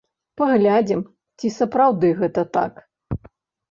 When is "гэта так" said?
2.25-2.73